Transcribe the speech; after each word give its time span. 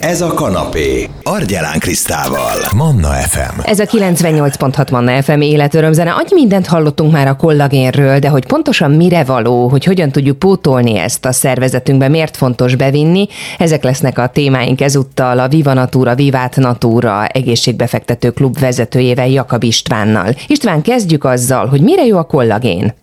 Ez 0.00 0.20
a 0.20 0.34
kanapé. 0.34 1.08
Argyelán 1.22 1.78
Krisztával. 1.78 2.56
Manna 2.76 3.08
FM. 3.08 3.60
Ez 3.62 3.78
a 3.78 3.84
98.6 3.84 4.90
Manna 4.90 5.22
FM 5.22 5.40
életörömzene. 5.40 6.10
Annyi 6.10 6.34
mindent 6.34 6.66
hallottunk 6.66 7.12
már 7.12 7.26
a 7.26 7.36
kollagénről, 7.36 8.18
de 8.18 8.28
hogy 8.28 8.46
pontosan 8.46 8.90
mire 8.90 9.24
való, 9.24 9.68
hogy 9.68 9.84
hogyan 9.84 10.10
tudjuk 10.10 10.38
pótolni 10.38 10.98
ezt 10.98 11.24
a 11.24 11.32
szervezetünkbe, 11.32 12.08
miért 12.08 12.36
fontos 12.36 12.74
bevinni, 12.74 13.26
ezek 13.58 13.82
lesznek 13.82 14.18
a 14.18 14.28
témáink 14.28 14.80
ezúttal 14.80 15.38
a 15.38 15.48
Viva 15.48 15.72
Natura, 15.72 16.14
Vivát 16.14 16.56
Natura 16.56 17.26
egészségbefektető 17.26 18.30
klub 18.30 18.58
vezetőjével 18.58 19.28
Jakab 19.28 19.62
Istvánnal. 19.62 20.34
István, 20.46 20.82
kezdjük 20.82 21.24
azzal, 21.24 21.66
hogy 21.66 21.80
mire 21.80 22.06
jó 22.06 22.16
a 22.16 22.24
kollagén? 22.24 22.94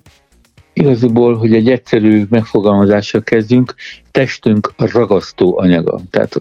Igaziból, 0.74 1.38
hogy 1.38 1.54
egy 1.54 1.70
egyszerű 1.70 2.26
megfogalmazással 2.30 3.22
kezdjünk, 3.22 3.74
testünk 4.12 4.74
ragasztó 4.78 5.58
anyaga. 5.60 6.00
Tehát 6.10 6.40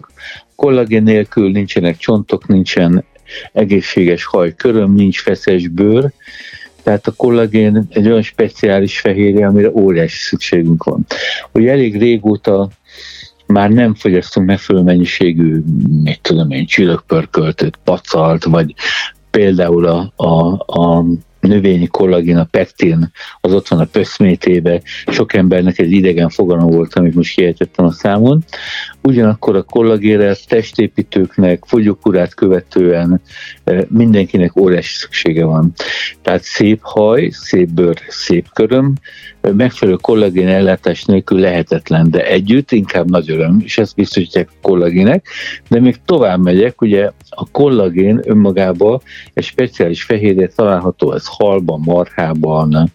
kollagén 0.57 1.03
nélkül 1.03 1.51
nincsenek 1.51 1.97
csontok, 1.97 2.47
nincsen 2.47 3.03
egészséges 3.53 4.25
haj, 4.25 4.55
köröm, 4.55 4.93
nincs 4.93 5.21
feszes 5.21 5.67
bőr, 5.67 6.11
tehát 6.83 7.07
a 7.07 7.13
kollagén 7.15 7.87
egy 7.89 8.07
olyan 8.07 8.21
speciális 8.21 8.99
fehérje, 8.99 9.47
amire 9.47 9.69
óriási 9.71 10.17
szükségünk 10.17 10.83
van. 10.83 11.05
Hogy 11.51 11.67
elég 11.67 11.97
régóta 11.97 12.69
már 13.45 13.69
nem 13.69 13.93
fogyasztunk 13.93 14.47
megfelelő 14.47 14.85
mennyiségű, 14.85 15.63
mit 16.03 16.21
tudom 16.21 16.51
én, 16.51 16.65
csillagpörköltött, 16.65 17.79
pacalt, 17.83 18.43
vagy 18.43 18.73
például 19.31 19.85
a, 19.85 20.13
a, 20.15 20.51
a 20.79 21.05
növényi 21.39 21.87
kollagén, 21.87 22.37
a 22.37 22.47
pektin, 22.51 23.11
az 23.41 23.53
ott 23.53 23.67
van 23.67 23.79
a 23.79 23.85
pöszmétébe, 23.85 24.81
sok 25.07 25.33
embernek 25.33 25.79
ez 25.79 25.91
idegen 25.91 26.29
fogalom 26.29 26.69
volt, 26.69 26.93
amit 26.93 27.15
most 27.15 27.35
kiejtettem 27.35 27.85
a 27.85 27.91
számon. 27.91 28.43
Ugyanakkor 29.07 29.55
a 29.55 29.63
kollagére 29.63 30.35
testépítőknek, 30.47 31.63
fogyókurát 31.65 32.33
követően 32.33 33.21
e, 33.63 33.85
mindenkinek 33.89 34.55
óriási 34.55 34.95
szüksége 34.95 35.45
van. 35.45 35.73
Tehát 36.21 36.43
szép 36.43 36.79
haj, 36.81 37.29
szép 37.31 37.69
bőr, 37.69 37.99
szép 38.07 38.47
köröm, 38.53 38.93
e, 39.41 39.53
megfelelő 39.53 39.97
kollagén 40.01 40.47
ellátás 40.47 41.05
nélkül 41.05 41.39
lehetetlen, 41.39 42.09
de 42.09 42.25
együtt 42.25 42.71
inkább 42.71 43.09
nagy 43.09 43.31
öröm, 43.31 43.61
és 43.63 43.77
ezt 43.77 43.95
biztosítják 43.95 44.49
a 44.51 44.67
kollagének. 44.67 45.27
De 45.69 45.79
még 45.79 45.95
tovább 46.05 46.43
megyek, 46.43 46.81
ugye 46.81 47.11
a 47.29 47.49
kollagén 47.51 48.21
önmagában 48.25 49.01
egy 49.33 49.43
speciális 49.43 50.03
fehérje 50.03 50.47
található, 50.47 51.13
ez 51.13 51.25
halban, 51.25 51.81
marhában, 51.85 52.91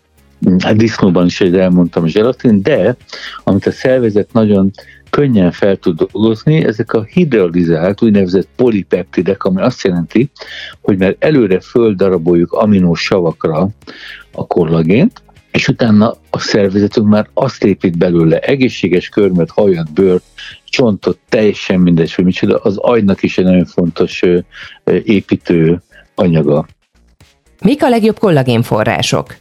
hát 0.58 0.76
disznóban 0.76 1.26
is, 1.26 1.38
hogy 1.38 1.56
elmondtam, 1.56 2.06
zselatin, 2.06 2.62
de 2.62 2.96
amit 3.44 3.66
a 3.66 3.70
szervezet 3.70 4.32
nagyon 4.32 4.70
könnyen 5.12 5.50
fel 5.50 5.76
tud 5.76 6.02
dolgozni, 6.02 6.64
ezek 6.64 6.92
a 6.92 7.02
hidrolizált, 7.02 8.02
úgynevezett 8.02 8.48
polipeptidek, 8.56 9.44
ami 9.44 9.60
azt 9.60 9.82
jelenti, 9.82 10.30
hogy 10.80 10.98
mert 10.98 11.24
előre 11.24 11.60
földaraboljuk 11.60 12.52
aminós 12.52 13.00
savakra 13.00 13.68
a 14.32 14.46
kollagént, 14.46 15.22
és 15.50 15.68
utána 15.68 16.14
a 16.30 16.38
szervezetünk 16.38 17.08
már 17.08 17.28
azt 17.34 17.64
épít 17.64 17.98
belőle, 17.98 18.38
egészséges 18.38 19.08
körmet, 19.08 19.50
hajat, 19.50 19.92
bőrt, 19.92 20.22
csontot, 20.64 21.18
teljesen 21.28 21.80
mindegy, 21.80 22.14
hogy 22.14 22.24
micsoda, 22.24 22.56
az 22.56 22.76
agynak 22.76 23.22
is 23.22 23.38
egy 23.38 23.44
nagyon 23.44 23.64
fontos 23.64 24.22
építő 25.04 25.82
anyaga. 26.14 26.66
Mik 27.64 27.82
a 27.82 27.88
legjobb 27.88 28.18
kollagénforrások? 28.18 29.36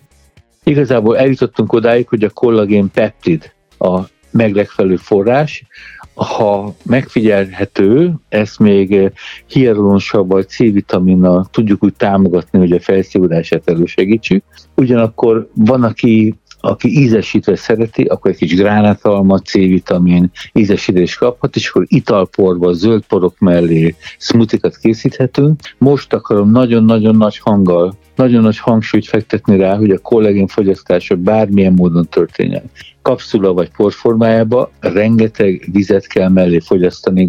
Igazából 0.64 1.18
eljutottunk 1.18 1.74
odáig, 1.74 2.08
hogy 2.08 2.24
a 2.24 2.30
kollagén 2.30 2.92
peptid 2.92 3.52
a 3.78 4.00
meglegfelelő 4.32 4.96
forrás, 4.96 5.66
ha 6.14 6.76
megfigyelhető, 6.84 8.14
ezt 8.30 8.60
még 8.60 9.12
hialuronsav 9.48 10.28
vagy 10.28 10.48
C-vitaminnal 10.48 11.48
tudjuk 11.52 11.84
úgy 11.84 11.94
támogatni, 11.94 12.60
hogy 12.60 12.72
a 12.72 12.80
felszívódását 12.80 13.70
elősegítsük. 13.70 14.44
Ugyanakkor 14.76 15.50
van, 15.54 15.84
aki 15.84 16.36
aki 16.64 17.00
ízesítve 17.00 17.56
szereti, 17.56 18.04
akkor 18.04 18.32
egy 18.32 18.38
kis 18.38 18.56
gránátalma, 18.56 19.40
C-vitamin 19.40 20.32
ízesítés 20.54 21.16
kaphat, 21.16 21.56
és 21.56 21.70
akkor 21.70 21.86
italporba, 21.88 22.74
zöld 22.74 23.06
porok 23.06 23.40
mellé 23.40 23.96
smoothikat 24.18 24.78
készíthetünk. 24.78 25.60
Most 25.78 26.14
akarom 26.14 26.52
nagyon-nagyon 26.52 27.16
nagy 27.16 27.38
hanggal 27.38 27.94
nagyon 28.16 28.42
nagy 28.42 28.58
hangsúlyt 28.58 29.08
fektetni 29.08 29.58
rá, 29.58 29.76
hogy 29.78 29.92
a 29.92 29.98
kollégén 29.98 30.48
fogyasztása 30.48 31.16
bármilyen 31.16 31.74
módon 31.74 32.08
történjen. 32.10 32.64
Kapszula 33.02 33.54
vagy 33.54 33.70
porformájába 33.78 34.72
rengeteg 34.80 35.70
vizet 35.72 36.08
kell 36.08 36.30
mellé 36.30 36.60
fogyasztani. 36.60 37.28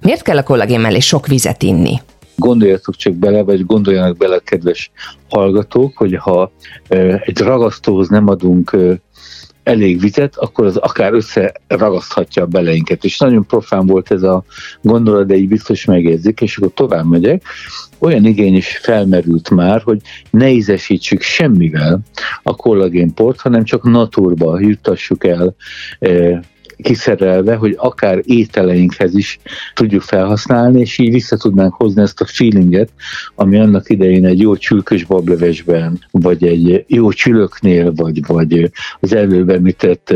Miért 0.00 0.22
kell 0.22 0.36
a 0.36 0.42
kollagén 0.42 0.80
mellé 0.80 0.98
sok 0.98 1.26
vizet 1.26 1.62
inni? 1.62 2.00
Gondoljatok 2.36 2.96
csak 2.96 3.14
bele, 3.14 3.42
vagy 3.42 3.66
gondoljanak 3.66 4.16
bele, 4.16 4.38
kedves 4.38 4.90
hallgatók, 5.28 5.96
hogy 5.96 6.16
ha 6.16 6.52
egy 7.24 7.38
ragasztóhoz 7.38 8.08
nem 8.08 8.28
adunk 8.28 8.76
elég 9.62 10.00
vizet, 10.00 10.36
akkor 10.36 10.66
az 10.66 10.76
akár 10.76 11.12
összeragaszthatja 11.12 12.42
a 12.42 12.46
beleinket. 12.46 13.04
És 13.04 13.18
nagyon 13.18 13.46
profán 13.46 13.86
volt 13.86 14.10
ez 14.10 14.22
a 14.22 14.44
gondolat, 14.82 15.26
de 15.26 15.34
így 15.34 15.48
biztos 15.48 15.84
megérzik, 15.84 16.40
és 16.40 16.56
akkor 16.56 16.72
tovább 16.74 17.08
megyek. 17.08 17.42
Olyan 17.98 18.24
igény 18.24 18.56
is 18.56 18.76
felmerült 18.82 19.50
már, 19.50 19.82
hogy 19.82 20.00
ne 20.30 20.50
ízesítsük 20.50 21.20
semmivel 21.20 22.00
a 22.42 22.56
kollagénport, 22.56 23.40
hanem 23.40 23.64
csak 23.64 23.82
naturba 23.82 24.60
juttassuk 24.60 25.24
el 25.24 25.54
kiszerelve, 26.82 27.54
hogy 27.54 27.74
akár 27.78 28.20
ételeinkhez 28.24 29.14
is 29.14 29.38
tudjuk 29.74 30.02
felhasználni, 30.02 30.80
és 30.80 30.98
így 30.98 31.12
vissza 31.12 31.36
tudnánk 31.36 31.74
hozni 31.74 32.02
ezt 32.02 32.20
a 32.20 32.26
feelinget, 32.26 32.90
ami 33.34 33.58
annak 33.58 33.90
idején 33.90 34.26
egy 34.26 34.40
jó 34.40 34.56
csülkös 34.56 35.04
bablevesben, 35.04 35.98
vagy 36.10 36.44
egy 36.44 36.84
jó 36.86 37.12
csülöknél, 37.12 37.92
vagy, 37.94 38.26
vagy 38.26 38.70
az 39.00 39.12
előbb 39.14 39.48
említett 39.48 40.14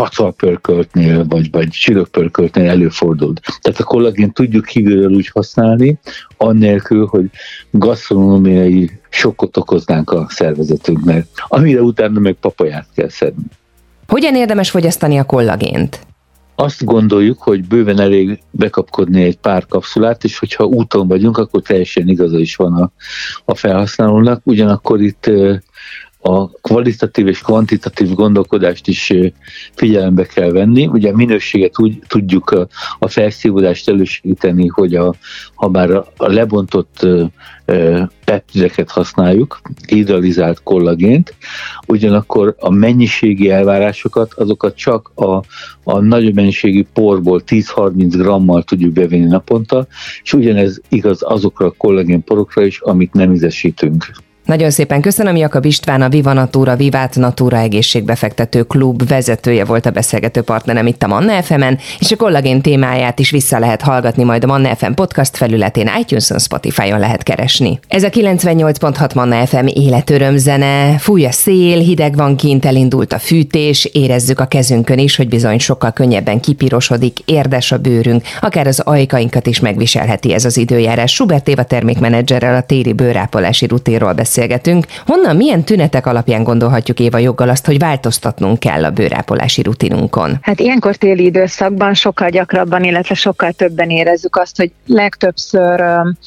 pacalpörköltnél, 0.00 1.26
vagy, 1.28 1.50
vagy 1.50 1.68
csillagpörköltnél 1.68 2.68
előfordult. 2.68 3.40
Tehát 3.60 3.80
a 3.80 3.84
kollagén 3.84 4.32
tudjuk 4.32 4.64
kívülről 4.64 5.10
úgy 5.10 5.28
használni, 5.28 5.98
annélkül, 6.36 7.06
hogy 7.06 7.30
gasztronómiai 7.70 8.90
sokkot 9.08 9.56
okoznánk 9.56 10.10
a 10.10 10.26
szervezetünknek, 10.28 11.26
amire 11.48 11.80
utána 11.80 12.20
meg 12.20 12.34
papaját 12.34 12.86
kell 12.94 13.08
szedni. 13.08 13.44
Hogyan 14.10 14.34
érdemes 14.34 14.70
fogyasztani 14.70 15.18
a 15.18 15.24
kollagént? 15.24 16.06
Azt 16.54 16.84
gondoljuk, 16.84 17.42
hogy 17.42 17.64
bőven 17.64 18.00
elég 18.00 18.42
bekapkodni 18.50 19.22
egy 19.22 19.36
pár 19.36 19.66
kapszulát, 19.66 20.24
és 20.24 20.38
hogyha 20.38 20.64
úton 20.64 21.08
vagyunk, 21.08 21.38
akkor 21.38 21.62
teljesen 21.62 22.08
igaza 22.08 22.38
is 22.38 22.56
van 22.56 22.72
a, 22.74 22.92
a 23.44 23.54
felhasználónak. 23.54 24.40
Ugyanakkor 24.44 25.00
itt 25.00 25.30
a 26.22 26.50
kvalitatív 26.50 27.26
és 27.26 27.40
kvantitatív 27.40 28.14
gondolkodást 28.14 28.88
is 28.88 29.12
figyelembe 29.74 30.24
kell 30.24 30.50
venni. 30.50 30.86
Ugye 30.86 31.10
a 31.10 31.16
minőséget 31.16 31.78
úgy 31.78 31.98
tudjuk 32.06 32.50
a, 32.50 32.68
a 32.98 33.08
felszívódást 33.08 33.88
elősegíteni, 33.88 34.66
hogy 34.66 34.94
a, 34.94 35.14
ha 35.54 35.68
bár 35.68 35.90
a, 35.90 36.06
lebontott 36.16 37.06
peptideket 38.24 38.90
használjuk, 38.90 39.60
idealizált 39.86 40.62
kollagént, 40.62 41.34
ugyanakkor 41.86 42.54
a 42.58 42.70
mennyiségi 42.70 43.50
elvárásokat, 43.50 44.34
azokat 44.34 44.76
csak 44.76 45.12
a, 45.14 45.42
a 45.84 46.00
nagyobb 46.00 46.34
mennyiségű 46.34 46.84
porból 46.92 47.42
10-30 47.46 48.06
grammal 48.08 48.62
tudjuk 48.62 48.92
bevenni 48.92 49.26
naponta, 49.26 49.86
és 50.22 50.32
ugyanez 50.32 50.80
igaz 50.88 51.22
azokra 51.22 51.66
a 51.66 51.74
kollagén 51.76 52.24
porokra 52.24 52.64
is, 52.64 52.80
amit 52.80 53.12
nem 53.12 53.32
ízesítünk. 53.32 54.10
Nagyon 54.44 54.70
szépen 54.70 55.00
köszönöm, 55.00 55.36
Jakab 55.36 55.64
István, 55.64 56.02
a 56.02 56.08
Viva 56.08 56.32
Natura, 56.32 56.76
Vivát 56.76 57.16
Natura 57.16 57.56
egészségbefektető 57.56 58.62
klub 58.62 59.08
vezetője 59.08 59.64
volt 59.64 59.86
a 59.86 59.90
beszélgető 59.90 60.42
partnerem 60.42 60.86
itt 60.86 61.02
a 61.02 61.06
Manna 61.06 61.42
fm 61.42 61.62
és 61.98 62.12
a 62.12 62.16
kollagén 62.16 62.60
témáját 62.60 63.18
is 63.18 63.30
vissza 63.30 63.58
lehet 63.58 63.82
hallgatni 63.82 64.24
majd 64.24 64.44
a 64.44 64.46
Manna 64.46 64.74
FM 64.74 64.92
podcast 64.92 65.36
felületén, 65.36 65.90
iTunes-on, 66.00 66.38
Spotify-on 66.38 66.98
lehet 66.98 67.22
keresni. 67.22 67.78
Ez 67.88 68.02
a 68.02 68.08
98.6 68.08 69.14
Manna 69.14 69.46
FM 69.46 69.66
életöröm 69.66 70.36
zene, 70.36 70.98
fúj 70.98 71.26
a 71.26 71.32
szél, 71.32 71.78
hideg 71.78 72.16
van 72.16 72.36
kint, 72.36 72.64
elindult 72.64 73.12
a 73.12 73.18
fűtés, 73.18 73.84
érezzük 73.84 74.40
a 74.40 74.46
kezünkön 74.46 74.98
is, 74.98 75.16
hogy 75.16 75.28
bizony 75.28 75.58
sokkal 75.58 75.92
könnyebben 75.92 76.40
kipirosodik, 76.40 77.18
érdes 77.24 77.72
a 77.72 77.78
bőrünk, 77.78 78.22
akár 78.40 78.66
az 78.66 78.80
ajkainkat 78.80 79.46
is 79.46 79.60
megviselheti 79.60 80.32
ez 80.32 80.44
az 80.44 80.56
időjárás. 80.56 81.12
Schubert 81.12 81.48
Éva 81.48 81.62
termékmenedzserrel 81.62 82.56
a 82.56 82.62
téri 82.62 82.92
bőrápolási 82.92 83.66
ruténról 83.66 84.12
beszél 84.12 84.29
beszélgetünk. 84.30 84.86
Honnan, 85.06 85.36
milyen 85.36 85.64
tünetek 85.64 86.06
alapján 86.06 86.42
gondolhatjuk 86.42 87.00
Éva 87.00 87.18
joggal 87.18 87.48
azt, 87.48 87.66
hogy 87.66 87.78
változtatnunk 87.78 88.58
kell 88.58 88.84
a 88.84 88.90
bőrápolási 88.90 89.62
rutinunkon? 89.62 90.38
Hát 90.42 90.60
ilyenkor 90.60 90.96
téli 90.96 91.24
időszakban 91.24 91.94
sokkal 91.94 92.28
gyakrabban, 92.28 92.84
illetve 92.84 93.14
sokkal 93.14 93.52
többen 93.52 93.90
érezzük 93.90 94.36
azt, 94.36 94.56
hogy 94.56 94.72
legtöbbször 94.86 95.84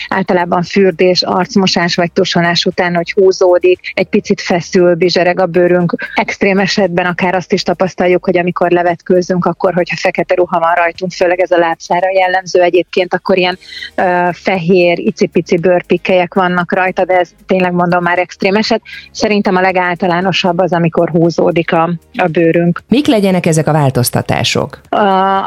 általában 0.09 0.63
fürdés, 0.63 1.21
arcmosás 1.21 1.95
vagy 1.95 2.11
tusolás 2.11 2.65
után, 2.65 2.95
hogy 2.95 3.11
húzódik, 3.11 3.79
egy 3.93 4.07
picit 4.07 4.41
feszül, 4.41 4.95
bizsereg 4.95 5.39
a 5.39 5.45
bőrünk. 5.45 5.95
Extrém 6.15 6.59
esetben 6.59 7.05
akár 7.05 7.35
azt 7.35 7.53
is 7.53 7.63
tapasztaljuk, 7.63 8.25
hogy 8.25 8.37
amikor 8.37 8.71
levetkőzünk, 8.71 9.45
akkor, 9.45 9.73
hogyha 9.73 9.95
fekete 9.99 10.35
ruha 10.35 10.59
van 10.59 10.73
rajtunk, 10.73 11.11
főleg 11.11 11.39
ez 11.39 11.51
a 11.51 11.57
lábszára 11.57 12.11
jellemző 12.11 12.61
egyébként, 12.61 13.13
akkor 13.13 13.37
ilyen 13.37 13.57
uh, 13.97 14.33
fehér, 14.33 14.99
icipici 14.99 15.57
bőrpikkelyek 15.57 16.33
vannak 16.33 16.73
rajta, 16.73 17.05
de 17.05 17.13
ez 17.13 17.29
tényleg 17.45 17.71
mondom 17.71 17.92
már 17.99 18.19
extrém 18.19 18.55
eset. 18.55 18.81
Szerintem 19.11 19.55
a 19.55 19.61
legáltalánosabb 19.61 20.59
az, 20.59 20.73
amikor 20.73 21.09
húzódik 21.09 21.73
a, 21.73 21.93
a 22.17 22.27
bőrünk. 22.27 22.81
Mik 22.87 23.07
legyenek 23.07 23.45
ezek 23.45 23.67
a 23.67 23.71
változtatások? 23.71 24.81
A, 24.89 24.97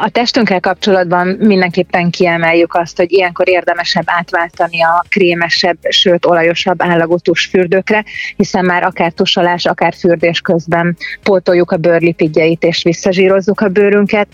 a 0.01 0.09
testünkkel 0.11 0.59
kapcsolatban 0.59 1.27
mindenképpen 1.27 2.09
kiemeljük 2.09 2.73
azt, 2.73 2.97
hogy 2.97 3.11
ilyenkor 3.11 3.49
érdemesebb 3.49 4.05
átváltani 4.05 4.83
a 4.83 5.05
krémesebb, 5.09 5.77
sőt 5.89 6.25
olajosabb 6.25 6.81
állagú 6.83 7.17
tusfürdőkre, 7.17 8.03
hiszen 8.35 8.65
már 8.65 8.83
akár 8.83 9.11
tusolás, 9.11 9.65
akár 9.65 9.93
fürdés 9.99 10.41
közben 10.41 10.97
pótoljuk 11.23 11.71
a 11.71 11.77
bőrlipigyeit 11.77 12.63
és 12.63 12.83
visszazsírozzuk 12.83 13.61
a 13.61 13.67
bőrünket. 13.67 14.27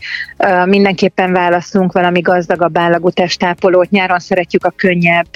Mindenképpen 0.66 1.32
választunk 1.32 1.92
valami 1.92 2.20
gazdagabb 2.20 2.78
állagú 2.78 3.10
testápolót. 3.10 3.90
Nyáron 3.90 4.20
szeretjük 4.20 4.66
a 4.66 4.74
könnyebb 4.76 5.28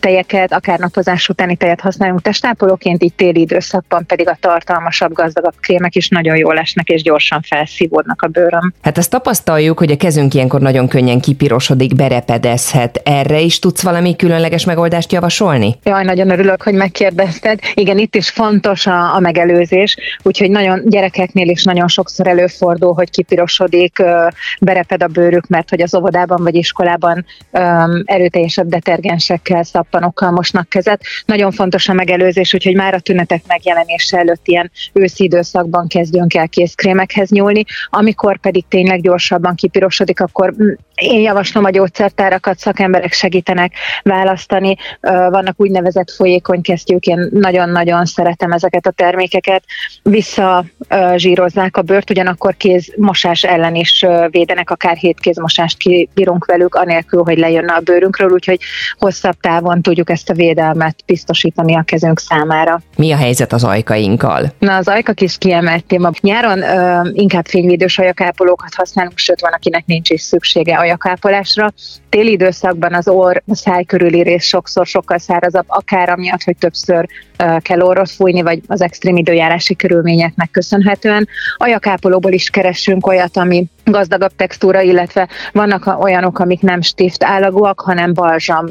tejeket, 0.00 0.52
akár 0.52 0.78
napozás 0.78 1.28
utáni 1.28 1.56
tejet 1.56 1.80
használjunk 1.98 2.22
testápolóként, 2.22 3.02
így 3.02 3.14
téli 3.14 3.40
időszakban 3.40 4.06
pedig 4.06 4.28
a 4.28 4.36
tartalmasabb, 4.40 5.12
gazdagabb 5.12 5.54
krémek 5.60 5.94
is 5.94 6.08
nagyon 6.08 6.36
jól 6.36 6.58
esnek 6.58 6.88
és 6.88 7.02
gyorsan 7.02 7.40
felszívódnak 7.42 8.22
a 8.22 8.26
bőröm. 8.26 8.72
Hát 8.82 8.98
azt 8.98 9.10
tapasztaljuk, 9.10 9.78
hogy 9.78 9.90
a 9.90 9.96
kezünk 9.96 10.34
ilyenkor 10.34 10.60
nagyon 10.60 10.88
könnyen 10.88 11.20
kipirosodik, 11.20 11.94
berepedezhet. 11.94 13.00
Erre 13.04 13.40
is 13.40 13.58
tudsz 13.58 13.82
valami 13.82 14.16
különleges 14.16 14.64
megoldást 14.64 15.12
javasolni? 15.12 15.74
Jaj, 15.84 16.04
nagyon 16.04 16.30
örülök, 16.30 16.62
hogy 16.62 16.74
megkérdezted. 16.74 17.58
Igen, 17.74 17.98
itt 17.98 18.14
is 18.14 18.30
fontos 18.30 18.86
a, 18.86 19.14
a 19.14 19.20
megelőzés, 19.20 19.96
úgyhogy 20.22 20.50
nagyon 20.50 20.82
gyerekeknél 20.84 21.48
is 21.48 21.64
nagyon 21.64 21.88
sokszor 21.88 22.26
előfordul, 22.26 22.92
hogy 22.92 23.10
kipirosodik, 23.10 24.02
bereped 24.60 25.02
a 25.02 25.06
bőrük, 25.06 25.46
mert 25.46 25.70
hogy 25.70 25.82
az 25.82 25.94
óvodában 25.94 26.42
vagy 26.42 26.54
iskolában 26.54 27.24
erőteljesebb 28.04 28.68
detergensekkel, 28.68 29.62
szappanokkal 29.62 30.30
mosnak 30.30 30.68
kezet. 30.68 31.02
Nagyon 31.24 31.52
fontos 31.52 31.87
a 31.88 31.92
megelőzés, 31.92 32.54
úgyhogy 32.54 32.74
már 32.74 32.94
a 32.94 33.00
tünetek 33.00 33.42
megjelenése 33.46 34.18
előtt 34.18 34.46
ilyen 34.46 34.70
őszi 34.92 35.24
időszakban 35.24 35.88
kezdjünk 35.88 36.34
el 36.34 36.48
kézkrémekhez 36.48 37.30
nyúlni, 37.30 37.64
amikor 37.88 38.38
pedig 38.38 38.64
tényleg 38.68 39.00
gyorsabban 39.00 39.54
kipirosodik, 39.54 40.20
akkor 40.20 40.54
én 40.98 41.20
javaslom 41.20 41.64
a 41.64 41.70
gyógyszertárakat, 41.70 42.58
szakemberek 42.58 43.12
segítenek 43.12 43.72
választani. 44.02 44.76
Vannak 45.00 45.54
úgynevezett 45.56 46.10
folyékony 46.10 46.60
kesztyűk, 46.60 47.06
én 47.06 47.28
nagyon-nagyon 47.32 48.04
szeretem 48.04 48.52
ezeket 48.52 48.86
a 48.86 48.90
termékeket. 48.90 49.64
Visszazsírozzák 50.02 51.76
a 51.76 51.82
bőrt, 51.82 52.10
ugyanakkor 52.10 52.56
kézmosás 52.56 53.42
ellen 53.42 53.74
is 53.74 54.06
védenek, 54.30 54.70
akár 54.70 54.96
hét 54.96 55.20
kézmosást 55.20 55.78
kibírunk 55.78 56.44
velük, 56.44 56.74
anélkül, 56.74 57.22
hogy 57.22 57.38
lejönne 57.38 57.72
a 57.72 57.80
bőrünkről, 57.80 58.30
úgyhogy 58.30 58.58
hosszabb 58.98 59.36
távon 59.40 59.82
tudjuk 59.82 60.10
ezt 60.10 60.30
a 60.30 60.34
védelmet 60.34 60.96
biztosítani 61.06 61.76
a 61.76 61.82
kezünk 61.82 62.18
számára. 62.18 62.80
Mi 62.96 63.12
a 63.12 63.16
helyzet 63.16 63.52
az 63.52 63.64
ajkainkkal? 63.64 64.52
Na, 64.58 64.76
az 64.76 64.88
ajkak 64.88 65.20
is 65.20 65.38
kiemelt 65.38 65.84
téma. 65.84 66.10
Nyáron 66.20 66.62
ö, 66.62 67.08
inkább 67.12 67.46
fényvédős 67.46 67.98
ajakápolókat 67.98 68.74
használunk, 68.74 69.18
sőt, 69.18 69.40
van, 69.40 69.52
akinek 69.52 69.86
nincs 69.86 70.10
is 70.10 70.20
szüksége 70.20 70.78
ajakápolásra. 70.88 71.72
Téli 72.08 72.30
időszakban 72.30 72.94
az 72.94 73.08
orr, 73.08 73.36
a 73.46 73.54
száj 73.54 73.84
körüli 73.84 74.22
rész 74.22 74.44
sokszor 74.44 74.86
sokkal 74.86 75.18
szárazabb, 75.18 75.64
akár 75.66 76.08
amiatt, 76.08 76.42
hogy 76.42 76.56
többször 76.56 77.08
kell 77.62 77.80
orrot 77.80 78.10
fújni, 78.10 78.42
vagy 78.42 78.60
az 78.66 78.80
extrém 78.80 79.16
időjárási 79.16 79.76
körülményeknek 79.76 80.50
köszönhetően. 80.50 81.28
Ajakápolóból 81.56 82.32
is 82.32 82.50
keresünk 82.50 83.06
olyat, 83.06 83.36
ami 83.36 83.66
gazdagabb 83.90 84.32
textúra, 84.36 84.80
illetve 84.80 85.28
vannak 85.52 86.02
olyanok, 86.02 86.38
amik 86.38 86.60
nem 86.60 86.80
stift 86.80 87.24
állagúak, 87.24 87.80
hanem 87.80 88.14
balzsam, 88.14 88.66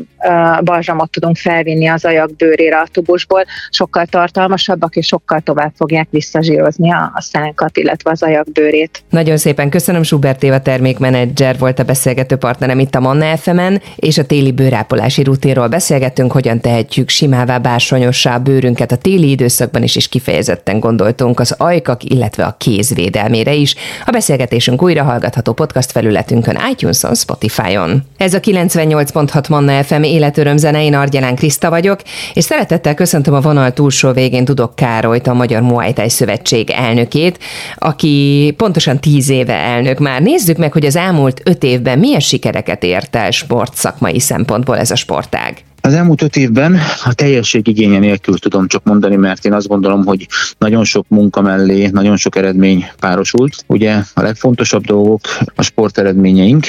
balzsamot 0.63 1.11
tudunk 1.11 1.37
felvinni 1.37 1.87
az 1.87 2.05
ajak 2.05 2.35
bőrére 2.35 2.77
a 2.79 2.87
tubusból, 2.91 3.43
sokkal 3.69 4.05
tartalmasabbak, 4.05 4.95
és 4.95 5.05
sokkal 5.07 5.39
tovább 5.39 5.71
fogják 5.75 6.07
visszazsírozni 6.09 6.91
a, 6.91 7.11
a 7.15 7.21
szánkat, 7.21 7.77
illetve 7.77 8.11
az 8.11 8.23
ajak 8.23 8.51
bőrét. 8.51 9.03
Nagyon 9.09 9.37
szépen 9.37 9.69
köszönöm, 9.69 10.03
Schubert 10.03 10.43
Éva 10.43 10.61
termékmenedzser 10.61 11.57
volt 11.57 11.79
a 11.79 11.83
beszélgető 11.83 12.35
partnerem 12.35 12.79
itt 12.79 12.95
a 12.95 12.99
Manna 12.99 13.37
fm 13.37 13.59
és 13.95 14.17
a 14.17 14.25
téli 14.25 14.51
bőrápolási 14.51 15.23
rutinról 15.23 15.67
beszélgettünk, 15.67 16.31
hogyan 16.31 16.59
tehetjük 16.59 17.09
simává, 17.09 17.57
bársonyossá 17.57 18.35
a 18.35 18.39
bőrünket 18.39 18.91
a 18.91 18.95
téli 18.95 19.29
időszakban 19.29 19.83
is, 19.83 19.95
és 19.95 20.07
kifejezetten 20.07 20.79
gondoltunk 20.79 21.39
az 21.39 21.55
ajkak, 21.57 22.03
illetve 22.03 22.43
a 22.43 22.55
kézvédelmére 22.57 23.53
is. 23.53 23.75
A 24.05 24.11
beszélgetésünk 24.11 24.81
újra 24.81 25.03
hallgatható 25.07 25.53
podcast 25.53 25.91
felületünkön, 25.91 26.57
iTunes-on, 26.71 27.15
Spotify-on. 27.15 28.03
Ez 28.17 28.33
a 28.33 28.39
98.6 28.39 29.49
Manna 29.49 29.83
FM 29.83 30.03
életöröm 30.03 30.57
zene, 30.57 30.83
én 30.83 30.93
Argyelán 30.93 31.35
Kriszta 31.35 31.69
vagyok, 31.69 31.99
és 32.33 32.43
szeretettel 32.43 32.93
köszöntöm 32.93 33.33
a 33.33 33.41
vonal 33.41 33.71
túlsó 33.71 34.11
végén 34.11 34.45
Tudok 34.45 34.75
Károlyt, 34.75 35.27
a 35.27 35.33
Magyar 35.33 35.61
Muay 35.61 35.93
Thai 35.93 36.09
Szövetség 36.09 36.69
elnökét, 36.69 37.39
aki 37.75 38.53
pontosan 38.57 38.99
tíz 38.99 39.29
éve 39.29 39.53
elnök 39.53 39.99
már. 39.99 40.21
Nézzük 40.21 40.57
meg, 40.57 40.73
hogy 40.73 40.85
az 40.85 40.95
elmúlt 40.95 41.41
öt 41.43 41.63
évben 41.63 41.99
milyen 41.99 42.19
sikereket 42.19 42.83
ért 42.83 43.15
el 43.15 43.31
sportszakmai 43.31 44.19
szempontból 44.19 44.77
ez 44.77 44.91
a 44.91 44.95
sportág. 44.95 45.63
Az 45.87 45.93
elmúlt 45.93 46.21
öt 46.21 46.35
évben 46.35 46.77
a 47.05 47.13
teljesség 47.13 47.67
igénye 47.67 47.99
nélkül 47.99 48.37
tudom 48.37 48.67
csak 48.67 48.83
mondani, 48.83 49.15
mert 49.15 49.45
én 49.45 49.53
azt 49.53 49.67
gondolom, 49.67 50.05
hogy 50.05 50.27
nagyon 50.57 50.83
sok 50.83 51.05
munka 51.09 51.41
mellé, 51.41 51.87
nagyon 51.87 52.17
sok 52.17 52.35
eredmény 52.35 52.85
párosult. 52.99 53.63
Ugye 53.67 53.95
a 54.13 54.21
legfontosabb 54.21 54.85
dolgok 54.85 55.19
a 55.55 55.61
sporteredményeink, 55.61 56.65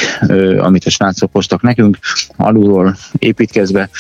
amit 0.59 0.85
a 0.85 0.91
srácok 0.91 1.31
hoztak 1.33 1.63
nekünk, 1.63 1.99
alulról 2.37 2.97
építkezve 3.19 3.91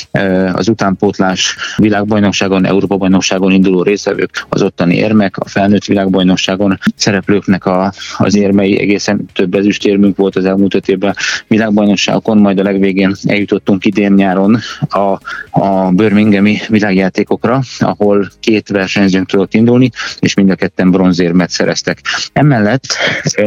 az 0.52 0.68
utánpótlás 0.68 1.56
világbajnokságon, 1.76 2.66
Európa-bajnokságon 2.66 3.52
induló 3.52 3.82
részvevők, 3.82 4.46
az 4.48 4.62
ottani 4.62 4.94
érmek, 4.94 5.36
a 5.36 5.48
felnőtt 5.48 5.84
világbajnokságon 5.84 6.78
szereplőknek 6.94 7.66
a, 7.66 7.92
az 8.16 8.36
érmei 8.36 8.80
egészen 8.80 9.26
több 9.32 9.54
ezüstérmünk 9.54 10.16
volt 10.16 10.36
az 10.36 10.44
elmúlt 10.44 10.74
öt 10.74 10.88
évben 10.88 11.14
világbajnokságokon, 11.46 12.38
majd 12.38 12.58
a 12.58 12.62
legvégén 12.62 13.14
eljutottunk 13.24 13.84
idén 13.84 14.12
nyáron 14.12 14.58
a 14.88 15.07
a, 15.50 15.90
Birminghami 15.90 16.58
világjátékokra, 16.68 17.60
ahol 17.78 18.28
két 18.40 18.68
versenyzőnk 18.68 19.26
tudott 19.26 19.54
indulni, 19.54 19.90
és 20.18 20.34
mind 20.34 20.50
a 20.50 20.54
ketten 20.54 20.90
bronzérmet 20.90 21.50
szereztek. 21.50 22.00
Emellett 22.32 22.86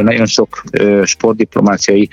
nagyon 0.02 0.26
sok 0.26 0.62
sportdiplomáciai 1.04 2.08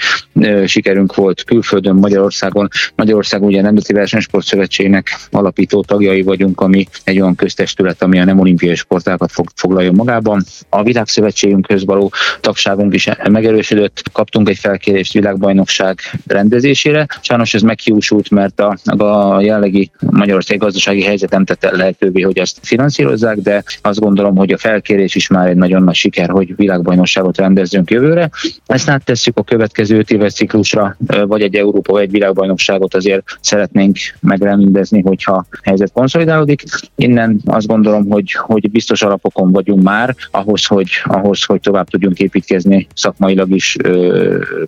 sikerünk 0.66 1.16
volt 1.16 1.44
külföldön, 1.44 1.96
Magyarországon. 1.96 2.68
Magyarország 2.96 3.44
ugye 3.44 3.60
a 3.60 3.62
Nemzeti 3.62 3.94
Versenysport 3.94 4.46
Szövetségnek 4.46 5.28
alapító 5.32 5.84
tagjai 5.84 6.22
vagyunk, 6.22 6.62
ami 6.62 6.88
egy 7.04 7.20
olyan 7.20 7.36
köztestület, 7.36 8.02
ami 8.02 8.20
a 8.20 8.24
nem 8.24 8.40
olimpiai 8.40 8.76
sportákat 8.76 9.32
fog, 9.32 9.48
foglaljon 9.56 9.96
magában. 9.96 10.44
A 10.70 10.84
világszövetségünkhöz 10.84 11.86
való 11.86 12.12
tagságunk 12.42 12.94
is 12.94 13.10
megerősödött, 13.30 14.04
kaptunk 14.12 14.50
egy 14.50 14.58
felkérést 14.58 15.14
világbajnokság 15.14 16.00
rendezésére. 16.28 17.06
Sajnos 17.22 17.54
ez 17.54 17.62
meghiúsult, 17.62 18.30
mert 18.30 18.60
a, 18.60 18.78
a 18.84 18.94
a 19.30 19.42
jellegi 19.42 19.92
Magyarország 20.00 20.58
gazdasági 20.58 21.04
helyzet 21.04 21.30
nem 21.30 21.46
tette 21.46 21.76
lehetővé, 21.76 22.22
hogy 22.22 22.38
ezt 22.38 22.58
finanszírozzák, 22.62 23.38
de 23.38 23.64
azt 23.82 24.00
gondolom, 24.00 24.36
hogy 24.36 24.52
a 24.52 24.58
felkérés 24.58 25.16
is 25.16 25.28
már 25.28 25.48
egy 25.48 25.56
nagyon 25.56 25.84
nagy 25.84 25.96
siker, 25.96 26.30
hogy 26.30 26.56
világbajnokságot 26.56 27.38
rendezzünk 27.38 27.92
jövőre. 27.92 28.30
Ezt 28.66 28.90
áttesszük 28.90 29.38
a 29.38 29.44
következő 29.44 29.98
5 29.98 30.12
éves 30.12 30.34
ciklusra, 30.34 30.98
vagy 31.28 31.42
egy 31.42 31.56
Európa, 31.56 31.92
vagy 31.92 32.02
egy 32.02 32.12
világbajnokságot 32.12 32.96
azért 32.96 33.24
szeretnénk 33.42 33.98
megrendezni, 34.20 35.02
hogyha 35.02 35.34
a 35.34 35.46
helyzet 35.64 35.92
konszolidálódik. 35.92 36.64
Innen 36.96 37.42
azt 37.46 37.68
gondolom, 37.68 38.10
hogy, 38.10 38.32
hogy 38.32 38.72
biztos 38.72 39.02
alapokon 39.02 39.52
vagyunk 39.52 39.84
már 39.84 40.16
ahhoz, 40.32 40.66
hogy, 40.66 40.90
ahhoz, 41.04 41.44
hogy 41.44 41.60
tovább 41.60 41.90
tudjunk 41.90 42.20
építkezni 42.20 42.88
szakmailag 42.94 43.52
is, 43.52 43.76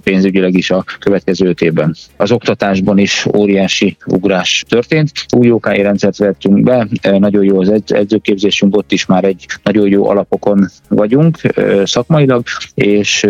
pénzügyileg 0.04 0.54
is 0.54 0.72
a 0.72 0.84
következő 1.00 1.48
öt 1.48 1.62
évben. 1.62 1.96
Az 2.18 2.32
oktatásban 2.32 2.98
is 2.98 3.26
óriási 3.36 3.98
ugrás 4.06 4.51
történt. 4.68 5.12
Új 5.36 5.48
jókai 5.48 5.82
rendszert 5.82 6.18
vettünk 6.18 6.64
be, 6.64 6.88
nagyon 7.02 7.44
jó 7.44 7.60
az 7.60 7.70
edzőképzésünk, 7.88 8.76
ott 8.76 8.92
is 8.92 9.06
már 9.06 9.24
egy 9.24 9.46
nagyon 9.64 9.88
jó 9.88 10.10
alapokon 10.10 10.68
vagyunk 10.88 11.38
szakmailag, 11.84 12.44
és 12.74 13.28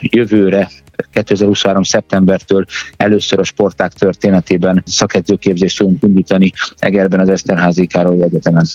jövőre 0.00 0.68
2023. 1.12 1.82
szeptembertől 1.82 2.64
először 2.96 3.38
a 3.38 3.44
sporták 3.44 3.92
történetében 3.92 4.82
szakedzőképzést 4.86 5.78
tudunk 5.78 6.02
indítani 6.02 6.52
Egerben 6.78 7.20
az 7.20 7.28
Eszterházi 7.28 7.86
Károly 7.86 8.22
Egyetemen. 8.22 8.66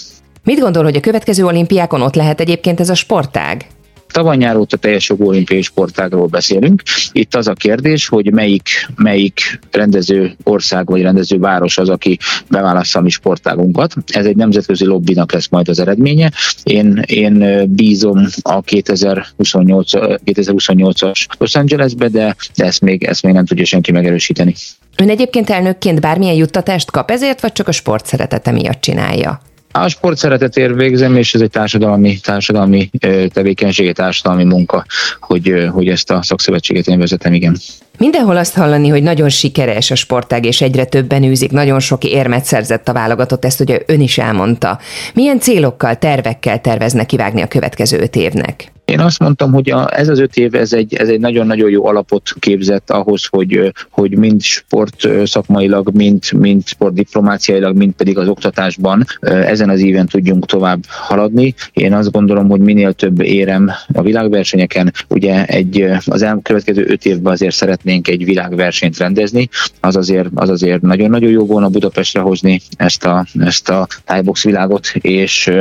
Mit 0.43 0.59
gondol, 0.59 0.83
hogy 0.83 0.95
a 0.95 0.99
következő 0.99 1.45
olimpiákon 1.45 2.01
ott 2.01 2.15
lehet 2.15 2.39
egyébként 2.39 2.79
ez 2.79 2.89
a 2.89 2.95
sportág? 2.95 3.65
Tavaly 4.13 4.37
nyár 4.37 4.55
óta 4.55 4.77
teljes 4.77 5.09
jogú 5.09 5.27
olimpiai 5.27 5.61
sportágról 5.61 6.27
beszélünk. 6.27 6.81
Itt 7.11 7.35
az 7.35 7.47
a 7.47 7.53
kérdés, 7.53 8.07
hogy 8.07 8.31
melyik, 8.31 8.69
melyik 8.95 9.59
rendező 9.71 10.35
ország 10.43 10.85
vagy 10.85 11.01
rendező 11.01 11.37
város 11.37 11.77
az, 11.77 11.89
aki 11.89 12.17
beválassza 12.49 12.99
a 12.99 13.01
mi 13.01 13.09
sportágunkat. 13.09 13.93
Ez 14.05 14.25
egy 14.25 14.35
nemzetközi 14.35 14.85
lobbinak 14.85 15.31
lesz 15.31 15.47
majd 15.49 15.69
az 15.69 15.79
eredménye. 15.79 16.31
Én, 16.63 17.03
én 17.05 17.65
bízom 17.69 18.27
a 18.41 18.61
2028, 18.61 19.91
2028-as 20.25 21.25
Los 21.37 21.55
Angelesbe, 21.55 22.07
de, 22.07 22.35
de 22.55 22.65
ezt, 22.65 22.81
még, 22.81 23.03
ezt 23.03 23.23
még 23.23 23.33
nem 23.33 23.45
tudja 23.45 23.65
senki 23.65 23.91
megerősíteni. 23.91 24.53
Ön 24.97 25.09
egyébként 25.09 25.49
elnökként 25.49 26.01
bármilyen 26.01 26.35
juttatást 26.35 26.91
kap 26.91 27.11
ezért, 27.11 27.41
vagy 27.41 27.51
csak 27.51 27.67
a 27.67 27.71
sport 27.71 28.05
szeretete 28.05 28.51
miatt 28.51 28.81
csinálja? 28.81 29.41
A 29.75 29.87
sport 29.87 30.17
szeretetért 30.17 30.73
végzem, 30.73 31.15
és 31.15 31.33
ez 31.33 31.41
egy 31.41 31.49
társadalmi, 31.49 32.19
társadalmi 32.19 32.89
tevékenység, 33.33 33.93
társadalmi 33.93 34.43
munka, 34.43 34.85
hogy, 35.19 35.67
hogy 35.71 35.87
ezt 35.87 36.11
a 36.11 36.21
szakszövetséget 36.23 36.87
én 36.87 36.99
vezetem, 36.99 37.33
igen. 37.33 37.57
Mindenhol 37.97 38.37
azt 38.37 38.55
hallani, 38.55 38.87
hogy 38.87 39.03
nagyon 39.03 39.29
sikeres 39.29 39.91
a 39.91 39.95
sportág, 39.95 40.45
és 40.45 40.61
egyre 40.61 40.85
többen 40.85 41.23
űzik, 41.23 41.51
nagyon 41.51 41.79
sok 41.79 42.03
érmet 42.03 42.45
szerzett 42.45 42.87
a 42.87 42.93
válogatott, 42.93 43.45
ezt 43.45 43.59
ugye 43.59 43.79
ön 43.85 44.01
is 44.01 44.17
elmondta. 44.17 44.79
Milyen 45.13 45.39
célokkal, 45.39 45.95
tervekkel 45.95 46.61
terveznek 46.61 47.05
kivágni 47.05 47.41
a 47.41 47.47
következő 47.47 47.99
öt 47.99 48.15
évnek? 48.15 48.71
Én 48.85 48.99
azt 48.99 49.19
mondtam, 49.19 49.51
hogy 49.51 49.69
a, 49.69 49.99
ez 49.99 50.09
az 50.09 50.19
öt 50.19 50.35
év, 50.37 50.55
ez 50.55 50.73
egy, 50.73 50.93
ez 50.93 51.09
egy 51.09 51.19
nagyon-nagyon 51.19 51.69
jó 51.69 51.85
alapot 51.85 52.33
képzett 52.39 52.89
ahhoz, 52.89 53.25
hogy, 53.25 53.73
hogy 53.89 54.17
mind 54.17 54.41
sport 54.41 55.07
szakmailag, 55.23 55.89
mind, 55.93 56.23
mind 56.35 56.67
sportdiplomáciailag, 56.67 57.75
mind 57.75 57.93
pedig 57.93 58.17
az 58.17 58.27
oktatásban 58.27 59.05
ezen 59.21 59.69
az 59.69 59.81
éven 59.81 60.07
tudjunk 60.07 60.45
tovább 60.45 60.79
haladni. 60.85 61.53
Én 61.73 61.93
azt 61.93 62.11
gondolom, 62.11 62.49
hogy 62.49 62.59
minél 62.59 62.93
több 62.93 63.21
érem 63.21 63.71
a 63.93 64.01
világversenyeken, 64.01 64.93
ugye 65.07 65.45
egy, 65.45 65.87
az 66.05 66.21
elkövetkező 66.21 66.85
öt 66.87 67.05
évben 67.05 67.33
azért 67.33 67.55
szeretnénk 67.55 68.07
egy 68.07 68.25
világversenyt 68.25 68.97
rendezni, 68.97 69.49
az 69.79 69.95
azért, 69.95 70.29
az 70.33 70.49
azért 70.49 70.81
nagyon-nagyon 70.81 71.31
jó 71.31 71.45
volna 71.45 71.69
Budapestre 71.69 72.19
hozni 72.19 72.61
ezt 72.77 73.05
a, 73.05 73.25
ezt 73.39 73.69
a 73.69 73.87
tájbox 74.05 74.43
világot, 74.43 74.87
és 75.01 75.51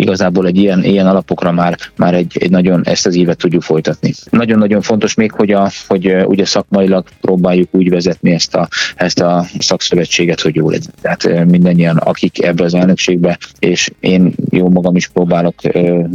igazából 0.00 0.46
egy 0.46 0.56
ilyen, 0.56 0.84
ilyen 0.84 1.06
alapokra 1.06 1.52
már, 1.52 1.78
már 1.96 2.14
egy, 2.14 2.36
egy 2.40 2.50
nagyon 2.50 2.80
ezt 2.84 3.06
az 3.06 3.16
évet 3.16 3.38
tudjuk 3.38 3.62
folytatni. 3.62 4.12
Nagyon-nagyon 4.30 4.80
fontos 4.80 5.14
még, 5.14 5.32
hogy, 5.32 5.52
a, 5.52 5.70
hogy 5.86 6.16
ugye 6.24 6.44
szakmailag 6.44 7.04
próbáljuk 7.20 7.68
úgy 7.70 7.90
vezetni 7.90 8.30
ezt 8.30 8.54
a, 8.54 8.68
ezt 8.96 9.20
a 9.20 9.46
szakszövetséget, 9.58 10.40
hogy 10.40 10.54
jó 10.54 10.70
legyen. 10.70 10.92
Tehát 11.00 11.44
mindannyian, 11.46 11.96
akik 11.96 12.42
ebbe 12.42 12.64
az 12.64 12.74
elnökségbe, 12.74 13.38
és 13.58 13.90
én 14.00 14.34
jó 14.50 14.68
magam 14.68 14.96
is 14.96 15.08
próbálok 15.08 15.54